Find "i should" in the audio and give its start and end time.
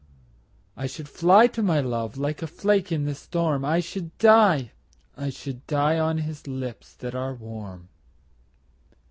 0.75-1.07, 3.63-4.17, 5.15-5.67